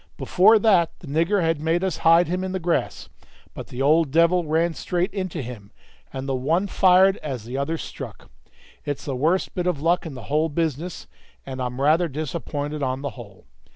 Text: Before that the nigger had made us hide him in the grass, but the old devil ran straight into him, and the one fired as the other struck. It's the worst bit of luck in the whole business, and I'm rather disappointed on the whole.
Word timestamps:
Before 0.17 0.57
that 0.57 0.97
the 1.01 1.05
nigger 1.05 1.41
had 1.43 1.61
made 1.61 1.83
us 1.83 1.97
hide 1.97 2.27
him 2.27 2.43
in 2.43 2.53
the 2.53 2.59
grass, 2.59 3.07
but 3.53 3.67
the 3.67 3.83
old 3.83 4.09
devil 4.09 4.43
ran 4.45 4.73
straight 4.73 5.13
into 5.13 5.43
him, 5.43 5.71
and 6.11 6.27
the 6.27 6.33
one 6.33 6.65
fired 6.65 7.17
as 7.17 7.43
the 7.43 7.55
other 7.59 7.77
struck. 7.77 8.31
It's 8.83 9.05
the 9.05 9.15
worst 9.15 9.53
bit 9.53 9.67
of 9.67 9.79
luck 9.79 10.07
in 10.07 10.15
the 10.15 10.23
whole 10.23 10.49
business, 10.49 11.05
and 11.45 11.61
I'm 11.61 11.79
rather 11.79 12.07
disappointed 12.07 12.81
on 12.81 13.03
the 13.03 13.11
whole. 13.11 13.45